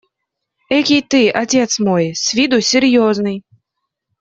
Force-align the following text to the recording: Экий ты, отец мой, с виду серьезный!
Экий 0.77 1.03
ты, 1.03 1.29
отец 1.29 1.77
мой, 1.77 2.13
с 2.15 2.33
виду 2.33 2.59
серьезный! 2.59 3.37